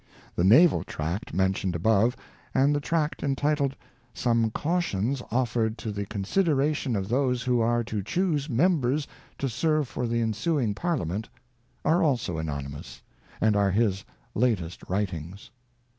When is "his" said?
13.69-14.03